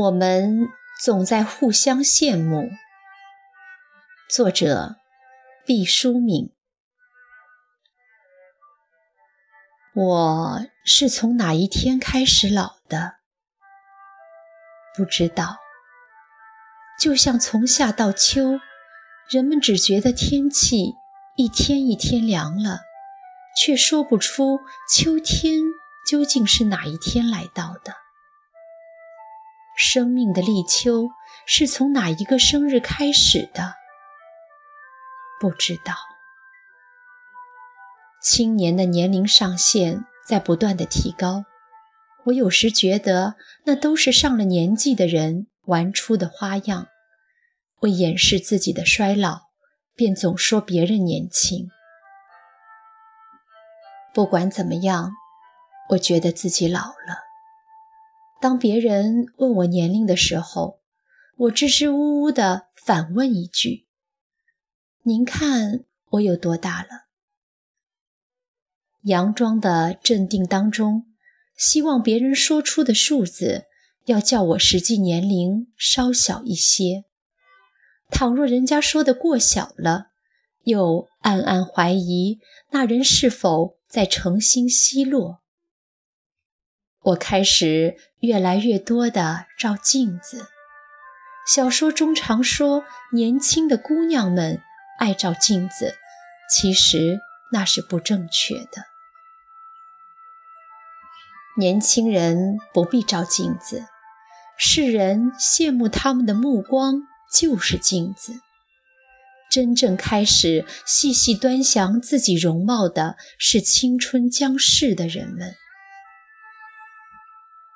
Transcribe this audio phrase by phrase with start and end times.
[0.00, 0.70] 我们
[1.02, 2.70] 总在互相羡慕。
[4.30, 4.96] 作者：
[5.66, 6.54] 毕淑敏。
[9.94, 13.16] 我是从哪一天开始老的？
[14.96, 15.58] 不知道。
[16.98, 18.58] 就像从夏到秋，
[19.28, 20.94] 人们只觉得天气
[21.36, 22.80] 一天一天凉了，
[23.54, 24.60] 却说不出
[24.90, 25.60] 秋天
[26.08, 27.99] 究竟是哪一天来到的。
[29.82, 31.08] 生命的立秋
[31.46, 33.76] 是从哪一个生日开始的？
[35.40, 35.94] 不知道。
[38.22, 41.46] 青年的年龄上限在不断的提高，
[42.26, 46.88] 我有时觉得那都是上了年纪的人玩出的花样，
[47.80, 49.44] 为掩饰自己的衰老，
[49.94, 51.70] 便总说别人年轻。
[54.12, 55.10] 不管怎么样，
[55.88, 57.29] 我觉得自己老了。
[58.40, 60.80] 当别人问我年龄的时候，
[61.36, 63.86] 我支支吾吾地反问一句
[65.04, 66.88] ：“您看我有多大了？”
[69.04, 71.06] 佯装的镇定当中，
[71.56, 73.66] 希望别人说出的数字
[74.06, 77.04] 要叫我实际年龄稍小一些。
[78.10, 80.08] 倘若人家说的过小了，
[80.64, 85.42] 又暗暗怀疑那人是否在诚心奚落。
[87.02, 90.46] 我开始越来越多地照镜子。
[91.46, 94.60] 小说中常说年轻的姑娘们
[94.98, 95.94] 爱照镜子，
[96.50, 97.18] 其实
[97.52, 98.84] 那是不正确的。
[101.56, 103.86] 年轻人不必照镜子，
[104.56, 107.02] 世人羡慕他们的目光
[107.32, 108.40] 就是镜子。
[109.50, 115.56] 真正开始细细端详自己容貌的是青春将逝的人们。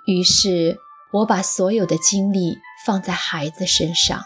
[0.07, 0.79] 于是，
[1.13, 4.23] 我把所有的精力放在孩子身上。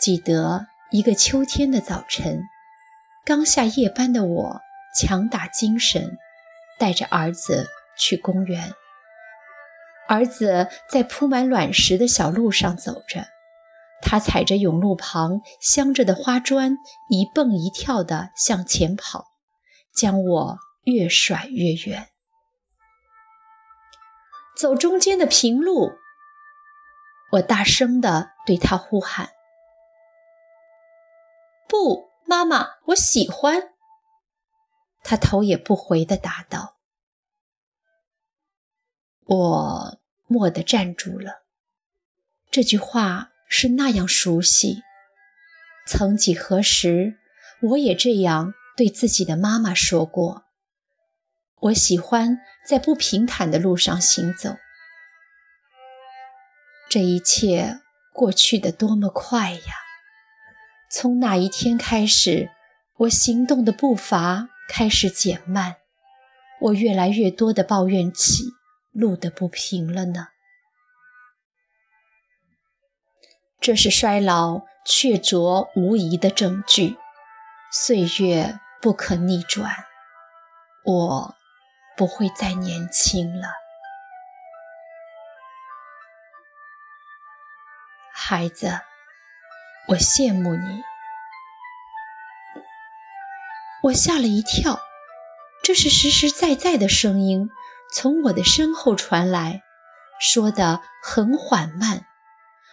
[0.00, 2.42] 记得一个秋天的早晨，
[3.24, 4.60] 刚下夜班的我
[4.96, 6.18] 强打精神，
[6.78, 8.72] 带着儿子去公园。
[10.06, 13.26] 儿子在铺满卵石的小路上走着，
[14.02, 16.76] 他踩着甬路旁镶着的花砖，
[17.08, 19.24] 一蹦一跳地向前跑，
[19.96, 22.08] 将我越甩越远。
[24.56, 25.98] 走中间的平路，
[27.32, 29.30] 我大声地对他呼喊
[31.68, 33.74] ：“不，妈妈，我喜欢。”
[35.02, 36.76] 他头也不回地答道
[39.26, 41.42] ：“我蓦地站住了。
[42.50, 44.82] 这句话是那样熟悉，
[45.86, 47.18] 曾几何时，
[47.60, 50.43] 我也这样对自己的妈妈说过。”
[51.64, 54.56] 我喜欢在不平坦的路上行走。
[56.90, 57.80] 这一切
[58.12, 59.74] 过去的多么快呀！
[60.90, 62.50] 从哪一天开始，
[62.98, 65.76] 我行动的步伐开始减慢，
[66.60, 68.44] 我越来越多的抱怨起
[68.92, 70.28] 路的不平了呢？
[73.58, 76.98] 这是衰老确凿无疑的证据，
[77.72, 79.72] 岁月不可逆转。
[80.84, 81.34] 我。
[81.96, 83.46] 不会再年轻了，
[88.12, 88.80] 孩子，
[89.88, 90.82] 我羡慕你。
[93.84, 94.80] 我吓了一跳，
[95.62, 97.50] 这是实实在在的声音
[97.92, 99.62] 从我的身后传来，
[100.18, 102.06] 说的很缓慢，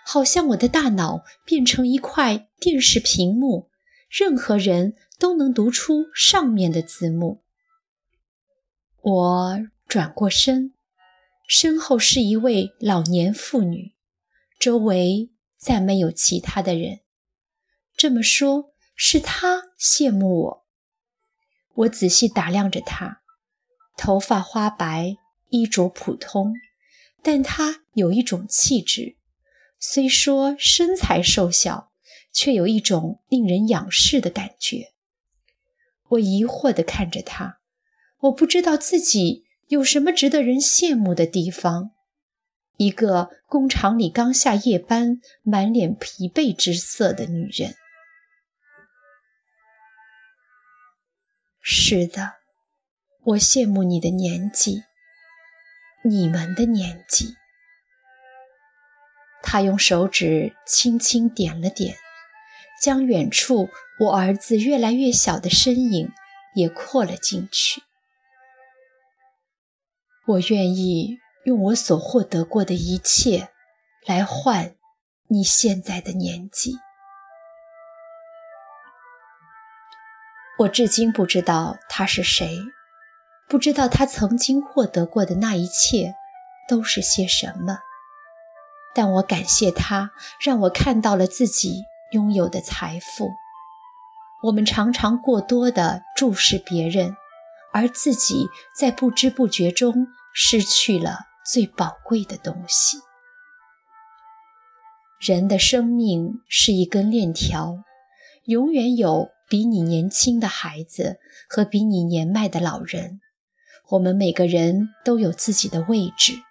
[0.03, 3.69] 好像我的大脑变成一块电视屏幕，
[4.09, 7.43] 任何人都能读出上面的字幕。
[9.03, 10.75] 我转过身，
[11.47, 13.95] 身后是一位老年妇女，
[14.59, 16.99] 周围再没有其他的人。
[17.97, 20.65] 这么说，是她羡慕我。
[21.73, 23.23] 我仔细打量着她，
[23.97, 25.17] 头发花白，
[25.49, 26.53] 衣着普通，
[27.23, 29.17] 但她有一种气质，
[29.79, 31.91] 虽说身材瘦小，
[32.31, 34.93] 却有一种令人仰视的感觉。
[36.09, 37.60] 我疑惑地看着她。
[38.21, 41.91] 我不知道自己有什么值得人羡慕的地方。
[42.77, 47.75] 一个工厂里刚下夜班、满脸疲惫之色的女人。
[51.59, 52.33] 是的，
[53.23, 54.83] 我羡慕你的年纪，
[56.03, 57.35] 你们的年纪。
[59.43, 61.95] 他用手指轻轻点了点，
[62.81, 63.69] 将远处
[63.99, 66.11] 我儿子越来越小的身影
[66.55, 67.81] 也扩了进去。
[70.27, 73.49] 我愿意用我所获得过的一切
[74.05, 74.75] 来换
[75.27, 76.75] 你现在的年纪。
[80.59, 82.59] 我至今不知道他是谁，
[83.47, 86.13] 不知道他曾经获得过的那一切
[86.69, 87.79] 都是些什么。
[88.93, 90.11] 但我感谢他，
[90.45, 91.81] 让我看到了自己
[92.11, 93.31] 拥有的财富。
[94.43, 97.15] 我们常常过多的注视别人，
[97.73, 102.97] 而自己在不知不觉中失去了最宝贵的东西。
[105.19, 107.83] 人的生命是一根链条，
[108.45, 113.21] 永远有比你年轻的孩子和比你年迈的老人。
[113.89, 116.41] 我们每个人都有自己的位置，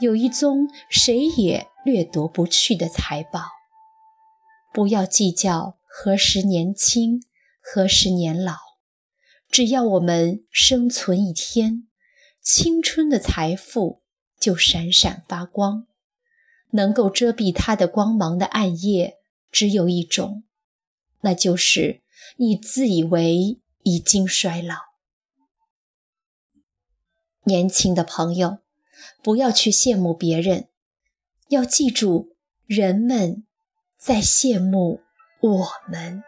[0.00, 3.46] 有一宗谁也掠夺不去的财宝。
[4.72, 7.22] 不要计较何时年轻，
[7.60, 8.56] 何时年老，
[9.54, 11.86] 只要我们生存一天，
[12.42, 14.02] 青春的财富
[14.40, 15.86] 就闪闪发光。
[16.72, 19.18] 能够遮蔽它的光芒的暗夜
[19.52, 20.42] 只有一种，
[21.20, 22.02] 那就是
[22.36, 24.74] 你自以为已经衰老。
[27.44, 28.58] 年轻的朋友，
[29.22, 30.66] 不要去羡慕别人，
[31.50, 32.34] 要记住，
[32.66, 33.46] 人们
[33.96, 35.02] 在羡慕
[35.40, 36.24] 我们。